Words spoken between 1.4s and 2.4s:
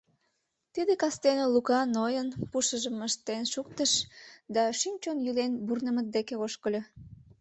Лука Нойын